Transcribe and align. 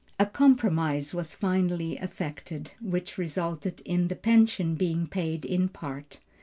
A 0.19 0.25
compromise 0.25 1.13
was 1.13 1.35
finally 1.35 1.95
effected, 1.97 2.71
which 2.81 3.19
resulted 3.19 3.81
in 3.85 4.07
the 4.07 4.15
pension 4.15 4.73
being 4.73 5.05
paid 5.05 5.45
in 5.45 5.69
part. 5.69 6.17